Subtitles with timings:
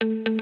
[0.00, 0.35] thank you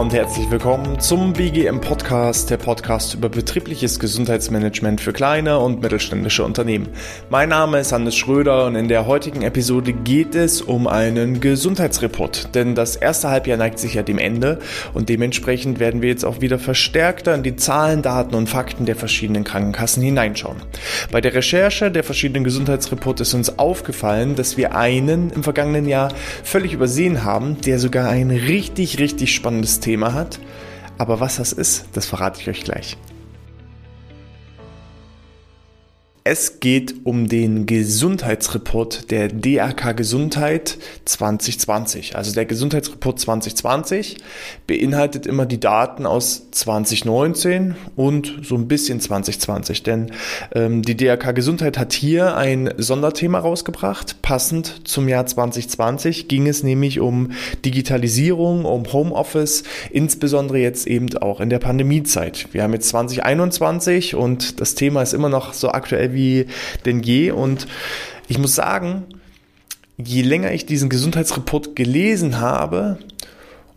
[0.00, 6.42] und herzlich willkommen zum BGM Podcast, der Podcast über betriebliches Gesundheitsmanagement für kleine und mittelständische
[6.42, 6.88] Unternehmen.
[7.28, 12.54] Mein Name ist Hannes Schröder und in der heutigen Episode geht es um einen Gesundheitsreport,
[12.54, 14.60] denn das erste Halbjahr neigt sich ja dem Ende
[14.94, 18.96] und dementsprechend werden wir jetzt auch wieder verstärkter in die Zahlen, Daten und Fakten der
[18.96, 20.62] verschiedenen Krankenkassen hineinschauen.
[21.12, 26.10] Bei der Recherche der verschiedenen Gesundheitsreporte ist uns aufgefallen, dass wir einen im vergangenen Jahr
[26.42, 30.38] völlig übersehen haben, der sogar ein richtig, richtig richtig spannendes Thema hat.
[30.98, 32.96] Aber was das ist, das verrate ich euch gleich.
[36.32, 42.14] Es geht um den Gesundheitsreport der DRK Gesundheit 2020.
[42.14, 44.18] Also der Gesundheitsreport 2020
[44.68, 49.82] beinhaltet immer die Daten aus 2019 und so ein bisschen 2020.
[49.82, 50.12] Denn
[50.54, 54.22] ähm, die DRK Gesundheit hat hier ein Sonderthema rausgebracht.
[54.22, 57.32] Passend zum Jahr 2020 ging es nämlich um
[57.64, 62.46] Digitalisierung, um Homeoffice, insbesondere jetzt eben auch in der Pandemiezeit.
[62.52, 66.46] Wir haben jetzt 2021 und das Thema ist immer noch so aktuell wie wie
[66.84, 67.30] denn je.
[67.30, 67.66] Und
[68.28, 69.04] ich muss sagen,
[69.96, 72.98] je länger ich diesen Gesundheitsreport gelesen habe,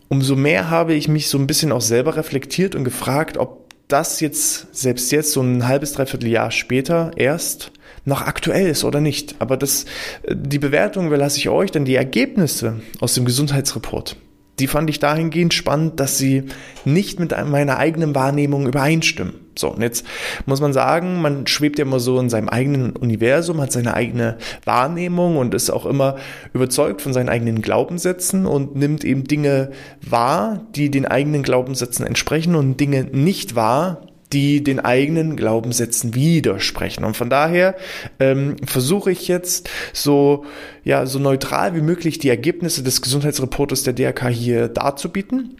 [0.08, 4.20] umso mehr habe ich mich so ein bisschen auch selber reflektiert und gefragt, ob das
[4.20, 7.70] jetzt, selbst jetzt, so ein halbes, dreiviertel Jahr später erst
[8.04, 9.36] noch aktuell ist oder nicht.
[9.38, 9.86] Aber das,
[10.28, 14.16] die Bewertung überlasse ich euch, denn die Ergebnisse aus dem Gesundheitsreport,
[14.58, 16.44] die fand ich dahingehend spannend, dass sie
[16.84, 19.43] nicht mit meiner eigenen Wahrnehmung übereinstimmen.
[19.58, 20.04] So, und jetzt
[20.46, 24.36] muss man sagen, man schwebt ja immer so in seinem eigenen Universum, hat seine eigene
[24.64, 26.16] Wahrnehmung und ist auch immer
[26.52, 32.54] überzeugt von seinen eigenen Glaubenssätzen und nimmt eben Dinge wahr, die den eigenen Glaubenssätzen entsprechen
[32.54, 37.04] und Dinge nicht wahr, die den eigenen Glaubenssätzen widersprechen.
[37.04, 37.76] Und von daher
[38.18, 40.44] ähm, versuche ich jetzt so,
[40.82, 45.56] ja, so neutral wie möglich die Ergebnisse des Gesundheitsreportes der DRK hier darzubieten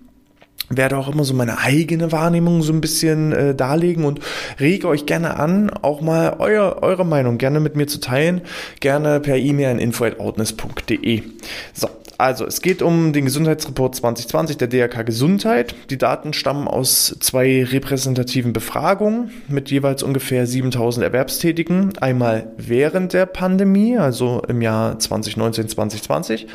[0.69, 4.21] werde auch immer so meine eigene Wahrnehmung so ein bisschen äh, darlegen und
[4.61, 8.43] rege euch gerne an, auch mal euer, eure Meinung gerne mit mir zu teilen,
[8.81, 11.23] gerne per E-Mail an info.outness.de.
[11.73, 11.89] So,
[12.19, 15.75] also, es geht um den Gesundheitsreport 2020 der DRK Gesundheit.
[15.91, 21.97] Die Daten stammen aus zwei repräsentativen Befragungen mit jeweils ungefähr 7000 Erwerbstätigen.
[21.99, 26.47] Einmal während der Pandemie, also im Jahr 2019, 2020.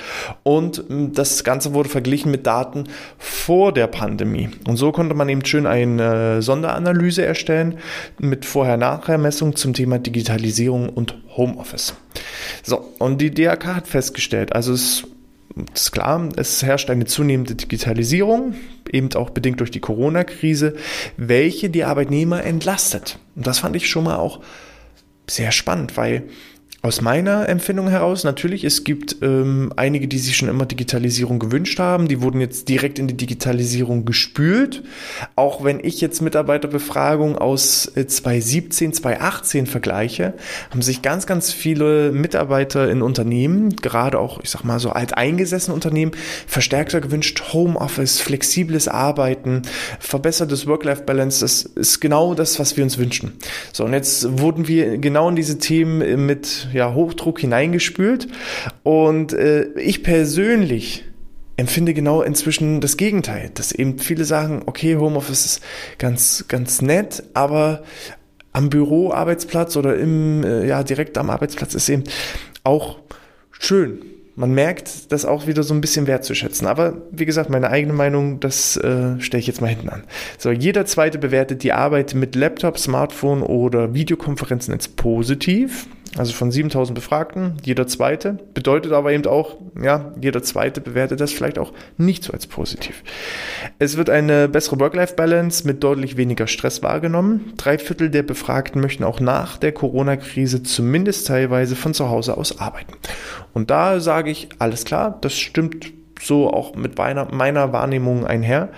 [0.44, 2.86] Und hm, das Ganze wurde verglichen mit Daten
[3.18, 4.50] vor der Pandemie.
[4.68, 7.80] Und so konnte man eben schön eine Sonderanalyse erstellen
[8.18, 11.96] mit Vorher-Nachher-Messung zum Thema Digitalisierung und Homeoffice.
[12.64, 15.04] So, und die DRK hat festgestellt, also es
[15.74, 18.56] ist klar, es herrscht eine zunehmende Digitalisierung,
[18.92, 20.76] eben auch bedingt durch die Corona-Krise,
[21.18, 23.20] welche die Arbeitnehmer entlastet.
[23.36, 24.42] Und das fand ich schon mal auch
[25.28, 26.24] sehr spannend, weil
[26.82, 31.78] aus meiner Empfindung heraus, natürlich, es gibt ähm, einige, die sich schon immer Digitalisierung gewünscht
[31.78, 34.84] haben, die wurden jetzt direkt in die Digitalisierung gespült.
[35.36, 40.36] Auch wenn ich jetzt Mitarbeiterbefragung aus 2017, äh, 2018 vergleiche,
[40.72, 45.76] haben sich ganz, ganz viele Mitarbeiter in Unternehmen, gerade auch, ich sag mal so alteingesessene
[45.76, 46.14] Unternehmen,
[46.48, 49.64] verstärkter gewünscht, Homeoffice, flexibles Arbeiten,
[50.00, 53.34] verbessertes Work-Life-Balance, das ist genau das, was wir uns wünschen.
[53.74, 58.28] So, und jetzt wurden wir genau in diese Themen mit ja, Hochdruck hineingespült.
[58.84, 61.06] Und äh, ich persönlich
[61.58, 65.64] empfinde genau inzwischen das Gegenteil, dass eben viele sagen, okay, Homeoffice ist
[65.98, 67.84] ganz, ganz nett, aber
[68.54, 72.04] am Büroarbeitsplatz oder im, äh, ja, direkt am Arbeitsplatz ist eben
[72.64, 73.00] auch
[73.52, 74.00] schön
[74.40, 76.66] man merkt das auch wieder so ein bisschen wertzuschätzen.
[76.66, 80.04] Aber wie gesagt, meine eigene Meinung, das äh, stelle ich jetzt mal hinten an.
[80.38, 85.88] So, jeder zweite bewertet die Arbeit mit Laptop, Smartphone oder Videokonferenzen als positiv.
[86.18, 88.40] Also von 7000 Befragten, jeder zweite.
[88.54, 93.04] Bedeutet aber eben auch, ja, jeder zweite bewertet das vielleicht auch nicht so als positiv.
[93.78, 97.54] Es wird eine bessere Work-Life-Balance mit deutlich weniger Stress wahrgenommen.
[97.58, 102.60] Drei Viertel der Befragten möchten auch nach der Corona-Krise zumindest teilweise von zu Hause aus
[102.60, 102.94] arbeiten.
[103.54, 108.70] Und da sage ich, alles klar, das stimmt so auch mit meiner, meiner Wahrnehmung einher.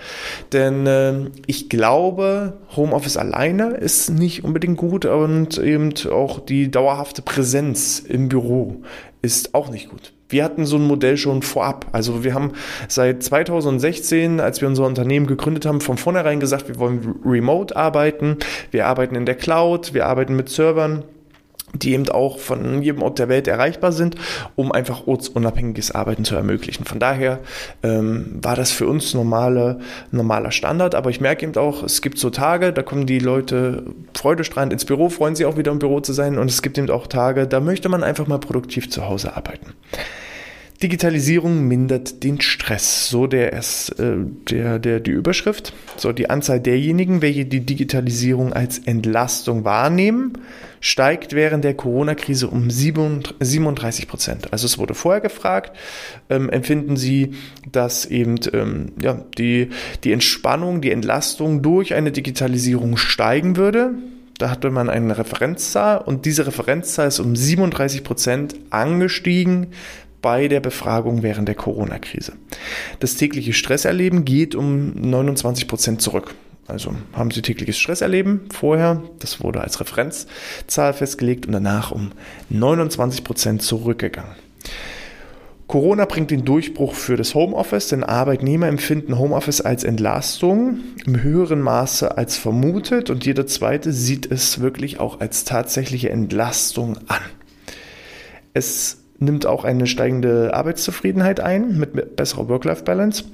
[0.52, 7.22] Denn äh, ich glaube, Homeoffice alleine ist nicht unbedingt gut und eben auch die dauerhafte
[7.22, 8.82] Präsenz im Büro
[9.22, 10.12] ist auch nicht gut.
[10.28, 11.86] Wir hatten so ein Modell schon vorab.
[11.92, 12.52] Also wir haben
[12.88, 18.38] seit 2016, als wir unser Unternehmen gegründet haben, von vornherein gesagt, wir wollen remote arbeiten,
[18.70, 21.04] wir arbeiten in der Cloud, wir arbeiten mit Servern
[21.74, 24.16] die eben auch von jedem Ort der Welt erreichbar sind,
[24.56, 26.84] um einfach ortsunabhängiges Arbeiten zu ermöglichen.
[26.84, 27.40] Von daher
[27.82, 29.80] ähm, war das für uns normale,
[30.10, 33.84] normaler Standard, aber ich merke eben auch, es gibt so Tage, da kommen die Leute
[34.14, 36.90] freudestrahlend ins Büro, freuen sich auch wieder im Büro zu sein und es gibt eben
[36.90, 39.74] auch Tage, da möchte man einfach mal produktiv zu Hause arbeiten.
[40.82, 43.08] Digitalisierung mindert den Stress.
[43.08, 43.60] So der, äh,
[44.50, 45.72] der, der, die Überschrift.
[45.96, 50.38] So die Anzahl derjenigen, welche die Digitalisierung als Entlastung wahrnehmen,
[50.80, 54.52] steigt während der Corona-Krise um 37 Prozent.
[54.52, 55.76] Also es wurde vorher gefragt,
[56.28, 57.34] ähm, empfinden Sie,
[57.70, 59.70] dass eben ähm, ja, die,
[60.02, 63.94] die Entspannung, die Entlastung durch eine Digitalisierung steigen würde?
[64.38, 69.68] Da hatte man eine Referenzzahl und diese Referenzzahl ist um 37 Prozent angestiegen
[70.22, 72.32] bei der Befragung während der Corona-Krise.
[73.00, 76.34] Das tägliche Stresserleben geht um 29 Prozent zurück.
[76.68, 82.12] Also haben Sie tägliches Stresserleben vorher, das wurde als Referenzzahl festgelegt und danach um
[82.48, 84.36] 29 Prozent zurückgegangen.
[85.66, 91.60] Corona bringt den Durchbruch für das Homeoffice, denn Arbeitnehmer empfinden Homeoffice als Entlastung im höheren
[91.60, 97.22] Maße als vermutet und jeder zweite sieht es wirklich auch als tatsächliche Entlastung an.
[98.52, 103.24] Es nimmt auch eine steigende Arbeitszufriedenheit ein mit besserer Work-Life-Balance.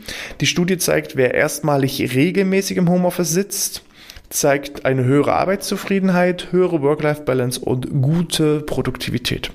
[0.40, 3.82] Die Studie zeigt, wer erstmalig regelmäßig im Homeoffice sitzt,
[4.30, 9.50] zeigt eine höhere Arbeitszufriedenheit, höhere Work-Life-Balance und gute Produktivität.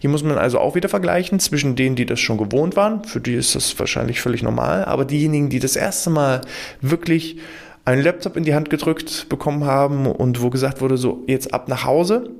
[0.00, 3.20] Hier muss man also auch wieder vergleichen zwischen denen, die das schon gewohnt waren, für
[3.20, 6.42] die ist das wahrscheinlich völlig normal, aber diejenigen, die das erste Mal
[6.82, 7.38] wirklich
[7.86, 11.68] einen Laptop in die Hand gedrückt bekommen haben und wo gesagt wurde, so jetzt ab
[11.68, 12.30] nach Hause,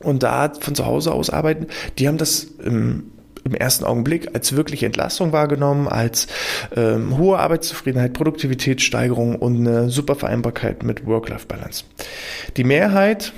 [0.00, 1.66] und da von zu Hause aus arbeiten,
[1.98, 3.10] die haben das im,
[3.44, 6.26] im ersten Augenblick als wirkliche Entlastung wahrgenommen, als
[6.74, 11.84] ähm, hohe Arbeitszufriedenheit, Produktivitätssteigerung und eine super Vereinbarkeit mit Work-Life-Balance.
[12.56, 13.32] Die Mehrheit,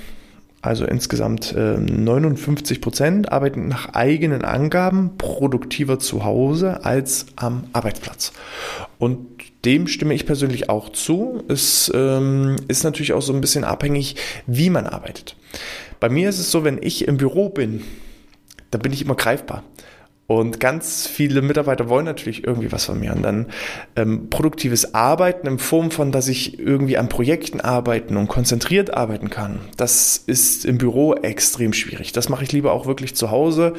[0.61, 8.33] also insgesamt äh, 59 Prozent, arbeiten nach eigenen Angaben produktiver zu Hause als am Arbeitsplatz.
[8.97, 9.19] Und
[9.65, 11.43] dem stimme ich persönlich auch zu.
[11.47, 14.15] Es ähm, ist natürlich auch so ein bisschen abhängig,
[14.47, 15.35] wie man arbeitet.
[15.99, 17.83] Bei mir ist es so, wenn ich im Büro bin,
[18.71, 19.63] dann bin ich immer greifbar.
[20.29, 23.15] Und ganz viele Mitarbeiter wollen natürlich irgendwie was von mir.
[23.15, 23.47] Und dann
[23.95, 29.31] ähm, produktives Arbeiten in Form von, dass ich irgendwie an Projekten arbeiten und konzentriert arbeiten
[29.31, 32.11] kann, das ist im Büro extrem schwierig.
[32.11, 33.73] Das mache ich lieber auch wirklich zu Hause.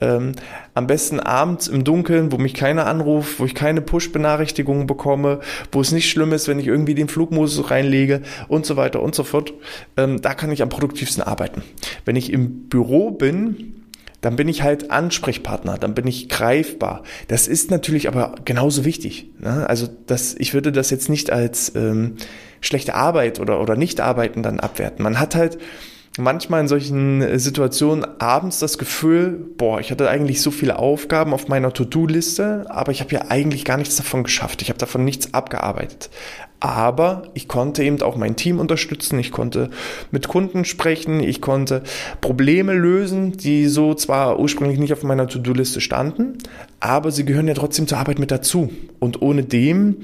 [0.00, 0.36] Ähm,
[0.74, 5.40] am besten abends im Dunkeln, wo mich keiner anruft, wo ich keine Push-Benachrichtigungen bekomme,
[5.72, 9.16] wo es nicht schlimm ist, wenn ich irgendwie den Flugmodus reinlege und so weiter und
[9.16, 9.52] so fort.
[9.96, 11.64] Ähm, da kann ich am produktivsten arbeiten.
[12.04, 13.85] Wenn ich im Büro bin,
[14.20, 17.02] dann bin ich halt Ansprechpartner, dann bin ich greifbar.
[17.28, 19.30] Das ist natürlich aber genauso wichtig.
[19.38, 19.68] Ne?
[19.68, 22.16] Also das, ich würde das jetzt nicht als ähm,
[22.60, 25.02] schlechte Arbeit oder, oder Nicht-Arbeiten dann abwerten.
[25.02, 25.58] Man hat halt
[26.18, 31.34] manchmal in solchen äh, Situationen abends das Gefühl, boah, ich hatte eigentlich so viele Aufgaben
[31.34, 34.62] auf meiner To-Do-Liste, aber ich habe ja eigentlich gar nichts davon geschafft.
[34.62, 36.10] Ich habe davon nichts abgearbeitet.
[36.60, 39.70] Aber ich konnte eben auch mein Team unterstützen, ich konnte
[40.10, 41.82] mit Kunden sprechen, ich konnte
[42.20, 46.38] Probleme lösen, die so zwar ursprünglich nicht auf meiner To-Do-Liste standen,
[46.80, 48.70] aber sie gehören ja trotzdem zur Arbeit mit dazu.
[48.98, 49.98] Und ohne dem,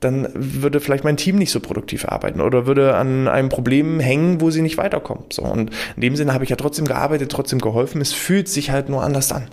[0.00, 4.40] dann würde vielleicht mein Team nicht so produktiv arbeiten oder würde an einem Problem hängen,
[4.40, 5.24] wo sie nicht weiterkommen.
[5.30, 8.00] So, und in dem Sinne habe ich ja trotzdem gearbeitet, trotzdem geholfen.
[8.00, 9.48] Es fühlt sich halt nur anders an.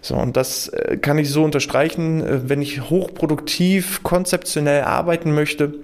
[0.00, 5.74] So, und das äh, kann ich so unterstreichen, äh, wenn ich hochproduktiv, konzeptionell arbeiten möchte,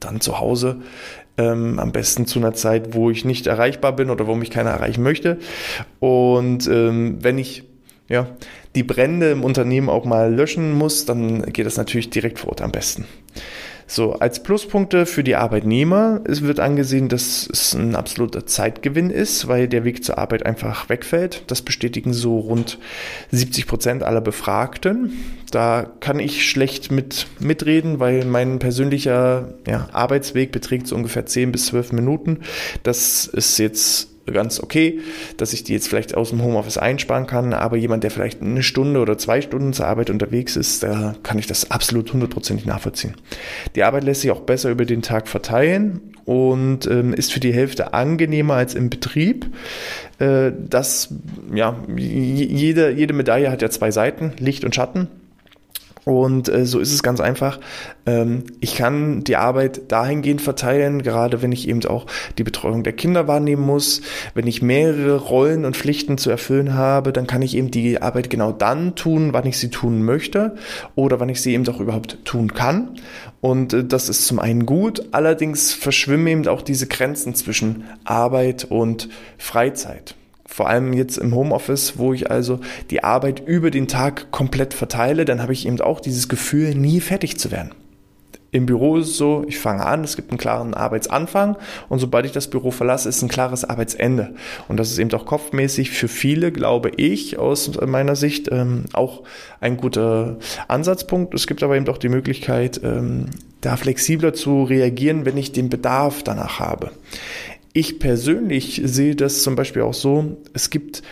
[0.00, 0.76] dann zu Hause.
[1.38, 4.70] Ähm, am besten zu einer Zeit, wo ich nicht erreichbar bin oder wo mich keiner
[4.70, 5.38] erreichen möchte.
[6.00, 7.64] Und ähm, wenn ich
[8.08, 8.28] ja,
[8.76, 12.60] die Brände im Unternehmen auch mal löschen muss, dann geht das natürlich direkt vor Ort
[12.60, 13.06] am besten.
[13.88, 19.46] So, als Pluspunkte für die Arbeitnehmer es wird angesehen, dass es ein absoluter Zeitgewinn ist,
[19.46, 21.44] weil der Weg zur Arbeit einfach wegfällt.
[21.46, 22.78] Das bestätigen so rund
[23.30, 25.12] 70 Prozent aller Befragten.
[25.52, 31.52] Da kann ich schlecht mit mitreden, weil mein persönlicher ja, Arbeitsweg beträgt so ungefähr 10
[31.52, 32.40] bis 12 Minuten.
[32.82, 35.00] Das ist jetzt ganz okay,
[35.36, 38.62] dass ich die jetzt vielleicht aus dem Homeoffice einsparen kann, aber jemand, der vielleicht eine
[38.62, 43.14] Stunde oder zwei Stunden zur Arbeit unterwegs ist, da kann ich das absolut hundertprozentig nachvollziehen.
[43.74, 47.52] Die Arbeit lässt sich auch besser über den Tag verteilen und ähm, ist für die
[47.52, 49.46] Hälfte angenehmer als im Betrieb.
[50.18, 51.14] Äh, das,
[51.54, 55.08] ja, jede, jede Medaille hat ja zwei Seiten, Licht und Schatten.
[56.06, 57.58] Und äh, so ist es ganz einfach.
[58.06, 62.06] Ähm, ich kann die Arbeit dahingehend verteilen, gerade wenn ich eben auch
[62.38, 64.02] die Betreuung der Kinder wahrnehmen muss.
[64.32, 68.30] Wenn ich mehrere Rollen und Pflichten zu erfüllen habe, dann kann ich eben die Arbeit
[68.30, 70.54] genau dann tun, wann ich sie tun möchte
[70.94, 73.00] oder wann ich sie eben auch überhaupt tun kann.
[73.40, 78.64] Und äh, das ist zum einen gut, allerdings verschwimmen eben auch diese Grenzen zwischen Arbeit
[78.70, 79.08] und
[79.38, 80.14] Freizeit.
[80.46, 82.60] Vor allem jetzt im Homeoffice, wo ich also
[82.90, 87.00] die Arbeit über den Tag komplett verteile, dann habe ich eben auch dieses Gefühl, nie
[87.00, 87.72] fertig zu werden.
[88.52, 91.56] Im Büro ist es so, ich fange an, es gibt einen klaren Arbeitsanfang
[91.90, 94.34] und sobald ich das Büro verlasse, ist ein klares Arbeitsende.
[94.66, 99.24] Und das ist eben auch kopfmäßig für viele, glaube ich, aus meiner Sicht ähm, auch
[99.60, 100.38] ein guter
[100.68, 101.34] Ansatzpunkt.
[101.34, 103.26] Es gibt aber eben auch die Möglichkeit, ähm,
[103.60, 106.92] da flexibler zu reagieren, wenn ich den Bedarf danach habe.
[107.76, 111.02] Ich persönlich sehe das zum Beispiel auch so, es gibt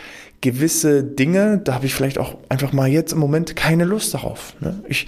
[0.41, 4.55] gewisse Dinge, da habe ich vielleicht auch einfach mal jetzt im Moment keine Lust darauf.
[4.61, 4.83] Ne?
[4.87, 5.05] Ich,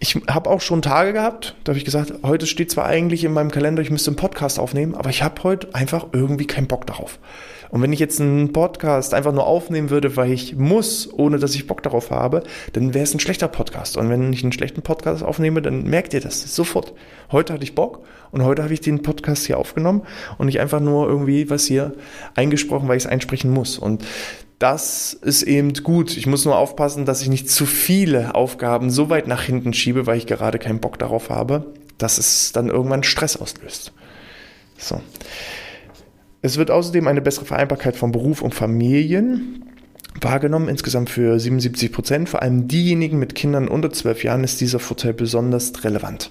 [0.00, 3.32] ich habe auch schon Tage gehabt, da habe ich gesagt, heute steht zwar eigentlich in
[3.32, 6.86] meinem Kalender, ich müsste einen Podcast aufnehmen, aber ich habe heute einfach irgendwie keinen Bock
[6.86, 7.18] darauf.
[7.70, 11.54] Und wenn ich jetzt einen Podcast einfach nur aufnehmen würde, weil ich muss, ohne dass
[11.54, 12.42] ich Bock darauf habe,
[12.74, 13.96] dann wäre es ein schlechter Podcast.
[13.96, 16.92] Und wenn ich einen schlechten Podcast aufnehme, dann merkt ihr das sofort.
[17.30, 20.02] Heute hatte ich Bock und heute habe ich den Podcast hier aufgenommen
[20.38, 21.92] und nicht einfach nur irgendwie was hier
[22.34, 23.78] eingesprochen, weil ich es einsprechen muss.
[23.78, 24.04] Und
[24.58, 26.16] das ist eben gut.
[26.16, 30.06] Ich muss nur aufpassen, dass ich nicht zu viele Aufgaben so weit nach hinten schiebe,
[30.06, 33.92] weil ich gerade keinen Bock darauf habe, dass es dann irgendwann Stress auslöst.
[34.78, 35.00] So.
[36.40, 39.64] Es wird außerdem eine bessere Vereinbarkeit von Beruf und Familien
[40.20, 42.28] wahrgenommen, insgesamt für 77 Prozent.
[42.30, 46.30] Vor allem diejenigen mit Kindern unter 12 Jahren ist dieser Vorteil besonders relevant.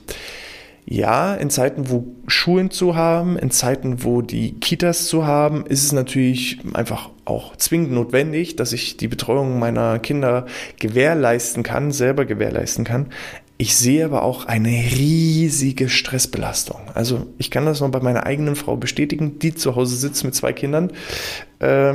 [0.86, 5.84] Ja, in Zeiten, wo Schulen zu haben, in Zeiten, wo die Kitas zu haben, ist
[5.84, 10.48] es natürlich einfach auch zwingend notwendig, dass ich die Betreuung meiner Kinder
[10.80, 13.08] gewährleisten kann, selber gewährleisten kann.
[13.58, 16.80] Ich sehe aber auch eine riesige Stressbelastung.
[16.96, 20.34] Also ich kann das noch bei meiner eigenen Frau bestätigen, die zu Hause sitzt mit
[20.34, 20.92] zwei Kindern.
[21.60, 21.94] Äh,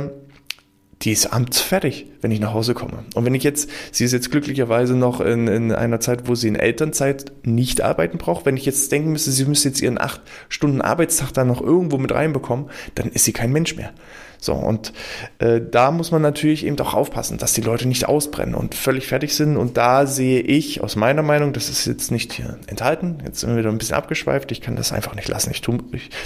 [1.03, 3.03] die ist abends fertig, wenn ich nach Hause komme.
[3.13, 6.47] Und wenn ich jetzt, sie ist jetzt glücklicherweise noch in, in einer Zeit, wo sie
[6.47, 8.45] in Elternzeit nicht arbeiten braucht.
[8.45, 11.97] Wenn ich jetzt denken müsste, sie müsste jetzt ihren acht Stunden Arbeitstag da noch irgendwo
[11.97, 13.93] mit reinbekommen, dann ist sie kein Mensch mehr.
[14.39, 14.93] So, und
[15.39, 19.07] äh, da muss man natürlich eben auch aufpassen, dass die Leute nicht ausbrennen und völlig
[19.07, 19.57] fertig sind.
[19.57, 23.49] Und da sehe ich aus meiner Meinung, das ist jetzt nicht hier enthalten, jetzt sind
[23.49, 25.51] wir wieder ein bisschen abgeschweift, ich kann das einfach nicht lassen.
[25.51, 25.79] Ich tue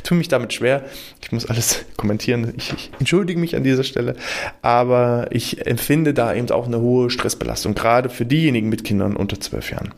[0.03, 0.84] tu mich damit schwer.
[1.22, 2.53] Ich muss alles kommentieren.
[2.58, 4.15] Ich, ich entschuldige mich an dieser Stelle.
[4.62, 9.39] Aber ich empfinde da eben auch eine hohe Stressbelastung, gerade für diejenigen mit Kindern unter
[9.39, 9.94] zwölf Jahren.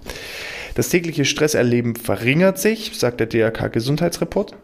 [0.75, 4.55] Das tägliche Stresserleben verringert sich, sagt der DRK Gesundheitsreport.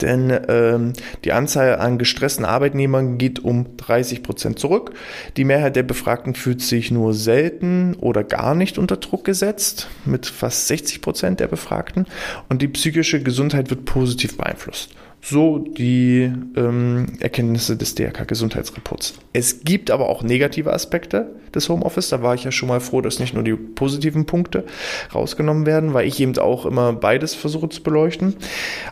[0.00, 0.92] Denn ähm,
[1.24, 4.92] die Anzahl an gestressten Arbeitnehmern geht um 30 Prozent zurück.
[5.36, 10.26] Die Mehrheit der Befragten fühlt sich nur selten oder gar nicht unter Druck gesetzt, mit
[10.26, 12.06] fast 60 Prozent der Befragten.
[12.48, 14.90] Und die psychische Gesundheit wird positiv beeinflusst.
[15.28, 19.14] So die ähm, Erkenntnisse des DRK-Gesundheitsreports.
[19.32, 22.10] Es gibt aber auch negative Aspekte des Homeoffice.
[22.10, 24.64] Da war ich ja schon mal froh, dass nicht nur die positiven Punkte
[25.12, 28.36] rausgenommen werden, weil ich eben auch immer beides versuche zu beleuchten.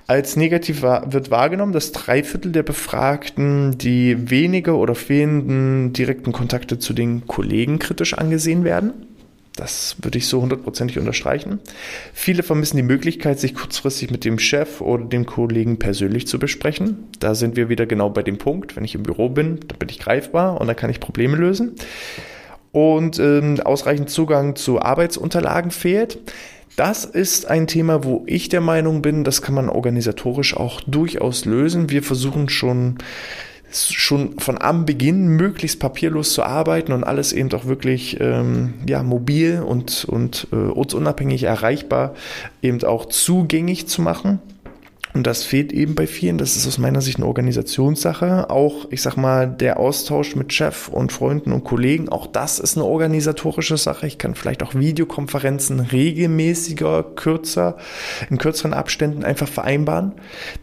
[0.08, 6.80] Als negativ wird wahrgenommen, dass drei Viertel der Befragten die wenige oder fehlenden direkten Kontakte
[6.80, 9.13] zu den Kollegen kritisch angesehen werden.
[9.56, 11.60] Das würde ich so hundertprozentig unterstreichen.
[12.12, 17.08] Viele vermissen die Möglichkeit, sich kurzfristig mit dem Chef oder dem Kollegen persönlich zu besprechen.
[17.20, 18.74] Da sind wir wieder genau bei dem Punkt.
[18.74, 21.76] Wenn ich im Büro bin, dann bin ich greifbar und dann kann ich Probleme lösen.
[22.72, 26.18] Und ähm, ausreichend Zugang zu Arbeitsunterlagen fehlt.
[26.74, 31.44] Das ist ein Thema, wo ich der Meinung bin, das kann man organisatorisch auch durchaus
[31.44, 31.88] lösen.
[31.90, 32.98] Wir versuchen schon
[33.76, 39.02] schon von am Beginn möglichst papierlos zu arbeiten und alles eben auch wirklich ähm, ja,
[39.02, 42.14] mobil und, und äh, ortsunabhängig erreichbar
[42.62, 44.40] eben auch zugänglich zu machen.
[45.14, 46.38] Und das fehlt eben bei vielen.
[46.38, 48.50] Das ist aus meiner Sicht eine Organisationssache.
[48.50, 52.76] Auch, ich sag mal, der Austausch mit Chef und Freunden und Kollegen, auch das ist
[52.76, 54.08] eine organisatorische Sache.
[54.08, 57.76] Ich kann vielleicht auch Videokonferenzen regelmäßiger, kürzer,
[58.28, 60.12] in kürzeren Abständen einfach vereinbaren.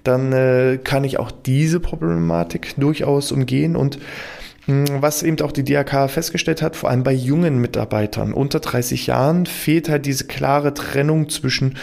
[0.03, 3.99] Dann äh, kann ich auch diese Problematik durchaus umgehen und
[4.65, 9.07] hm, was eben auch die DRK festgestellt hat, vor allem bei jungen Mitarbeitern unter 30
[9.07, 11.77] Jahren fehlt halt diese klare Trennung zwischen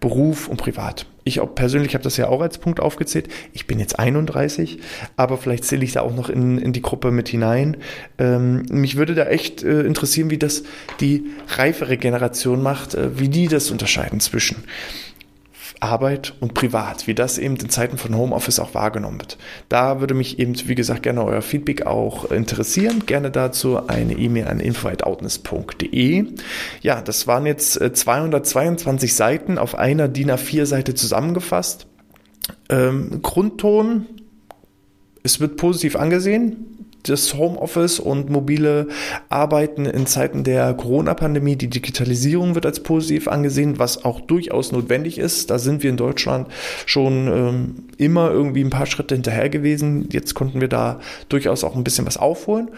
[0.00, 1.04] Beruf und Privat.
[1.24, 3.28] Ich auch persönlich habe das ja auch als Punkt aufgezählt.
[3.52, 4.78] Ich bin jetzt 31,
[5.16, 7.78] aber vielleicht zähle ich da auch noch in, in die Gruppe mit hinein.
[8.18, 10.64] Ähm, mich würde da echt äh, interessieren, wie das
[11.00, 14.64] die reifere Generation macht, äh, wie die das unterscheiden zwischen
[15.84, 19.38] Arbeit und Privat, wie das eben in Zeiten von Homeoffice auch wahrgenommen wird.
[19.68, 23.04] Da würde mich eben, wie gesagt, gerne euer Feedback auch interessieren.
[23.06, 26.26] Gerne dazu eine E-Mail an info.outness.de.
[26.80, 31.86] Ja, das waren jetzt 222 äh, Seiten auf einer DIN A4-Seite zusammengefasst.
[32.68, 34.06] Ähm, Grundton,
[35.22, 38.88] es wird positiv angesehen das Homeoffice und mobile
[39.28, 41.56] Arbeiten in Zeiten der Corona-Pandemie.
[41.56, 45.50] Die Digitalisierung wird als positiv angesehen, was auch durchaus notwendig ist.
[45.50, 46.48] Da sind wir in Deutschland
[46.86, 50.08] schon ähm, immer irgendwie ein paar Schritte hinterher gewesen.
[50.10, 52.70] Jetzt konnten wir da durchaus auch ein bisschen was aufholen.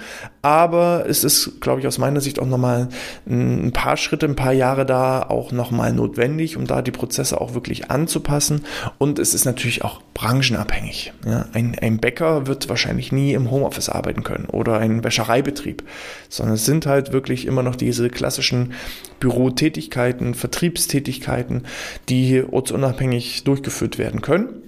[0.46, 2.88] Aber es ist, glaube ich, aus meiner Sicht auch nochmal
[3.28, 7.54] ein paar Schritte, ein paar Jahre da auch nochmal notwendig, um da die Prozesse auch
[7.54, 8.64] wirklich anzupassen.
[8.96, 11.12] Und es ist natürlich auch branchenabhängig.
[11.26, 15.82] Ja, ein, ein Bäcker wird wahrscheinlich nie im Homeoffice arbeiten können oder ein Wäschereibetrieb,
[16.28, 18.72] sondern es sind halt wirklich immer noch diese klassischen
[19.18, 21.64] Bürotätigkeiten, Vertriebstätigkeiten,
[22.08, 24.62] die ortsunabhängig durchgeführt werden können.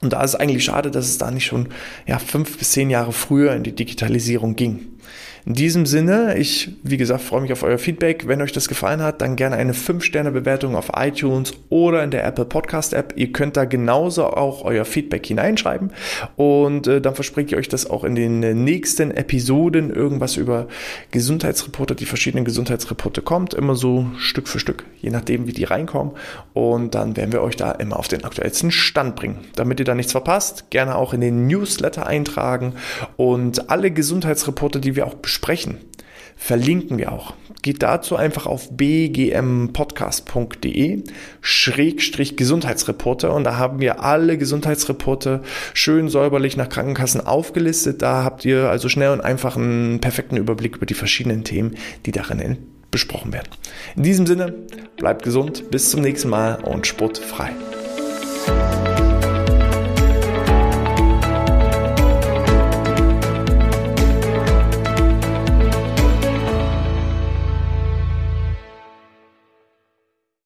[0.00, 1.68] Und da ist es eigentlich schade, dass es da nicht schon
[2.06, 4.98] ja, fünf bis zehn Jahre früher in die Digitalisierung ging.
[5.46, 8.26] In diesem Sinne, ich, wie gesagt, freue mich auf euer Feedback.
[8.26, 12.44] Wenn euch das gefallen hat, dann gerne eine 5-Sterne-Bewertung auf iTunes oder in der Apple
[12.44, 13.14] Podcast App.
[13.16, 15.92] Ihr könnt da genauso auch euer Feedback hineinschreiben
[16.36, 20.68] und äh, dann verspreche ich euch, dass auch in den nächsten Episoden irgendwas über
[21.10, 26.14] Gesundheitsreporte, die verschiedenen Gesundheitsreporte kommt, immer so Stück für Stück, je nachdem, wie die reinkommen.
[26.52, 29.38] Und dann werden wir euch da immer auf den aktuellsten Stand bringen.
[29.54, 32.74] Damit ihr da nichts verpasst, gerne auch in den Newsletter eintragen
[33.16, 35.76] und alle Gesundheitsreporte, die wir auch besprechen,
[36.36, 37.34] verlinken wir auch.
[37.60, 41.02] Geht dazu einfach auf bgmpodcast.de
[41.42, 45.42] Schrägstrich Gesundheitsreporte und da haben wir alle Gesundheitsreporte
[45.74, 48.00] schön säuberlich nach Krankenkassen aufgelistet.
[48.00, 51.74] Da habt ihr also schnell und einfach einen perfekten Überblick über die verschiedenen Themen,
[52.06, 52.56] die darin
[52.90, 53.50] besprochen werden.
[53.96, 54.54] In diesem Sinne,
[54.96, 57.50] bleibt gesund, bis zum nächsten Mal und sportfrei.